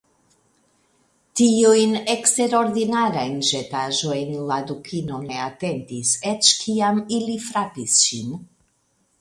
Tiujn 1.41 1.91
eksterordinarajn 2.13 3.37
ĵetaĵojn 3.49 4.33
la 4.53 4.57
Dukino 4.71 5.21
ne 5.29 5.39
atentis, 5.49 6.15
eĉ 6.33 6.53
kiam 6.65 7.03
ili 7.19 7.41
frapis 7.51 8.01
ŝin. 8.09 8.35